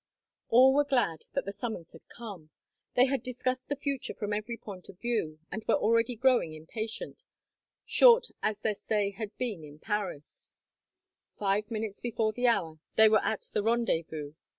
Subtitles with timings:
[0.49, 2.49] All were glad that the summons had come.
[2.95, 7.21] They had discussed the future from every point of view, and were already growing impatient,
[7.85, 10.55] short as their stay had been in Paris.
[11.37, 14.33] Five minutes before the hour, they were at the rendezvous.